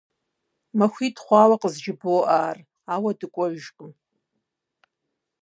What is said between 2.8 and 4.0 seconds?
ауэ дыкӏуэжыркъым…